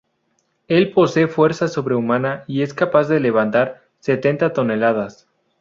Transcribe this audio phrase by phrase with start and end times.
[0.67, 5.27] Él posee fuerza sobrehumana y es capaz de levantar setenta toneladas.